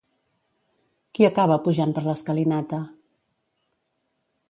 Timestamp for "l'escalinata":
2.07-2.83